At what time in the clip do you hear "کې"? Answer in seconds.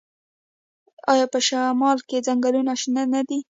2.07-2.17